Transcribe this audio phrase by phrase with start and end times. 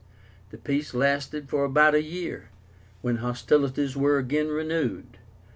[0.49, 2.49] The peace lasted for about a year,
[3.03, 5.19] when hostilities were again renewed.